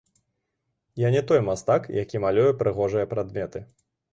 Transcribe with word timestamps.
Я 1.01 1.11
не 1.17 1.21
той 1.31 1.41
мастак, 1.49 1.87
які 1.99 2.23
малюе 2.25 2.49
прыгожыя 2.63 3.05
прадметы. 3.13 3.67